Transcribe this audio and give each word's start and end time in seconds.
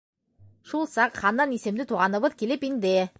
Шул 0.69 0.87
саҡ 0.93 1.19
Ханнан 1.25 1.53
исемле 1.59 1.85
туғаныбыҙ 1.93 2.39
килеп 2.41 2.67
инде. 2.71 2.95